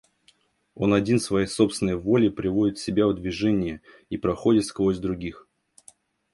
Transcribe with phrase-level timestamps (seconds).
[0.73, 5.47] Он один своей собственной волей приводит себя в движение и проходит сквозь других.